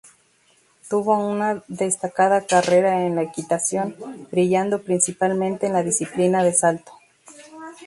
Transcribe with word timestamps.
Tuvo 0.89 1.15
una 1.19 1.63
destacada 1.67 2.47
carrera 2.47 3.05
en 3.05 3.13
la 3.15 3.21
equitación, 3.21 3.95
brillando 4.31 4.81
principalmente 4.81 5.67
en 5.67 5.73
la 5.73 5.83
disciplina 5.83 6.43
de 6.43 6.53
salto. 6.53 6.91